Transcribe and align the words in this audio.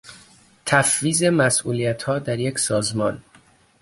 تفویض 0.65 1.23
مسئولیتها 1.23 2.19
در 2.19 2.39
یک 2.39 2.59
سازمان 2.59 3.23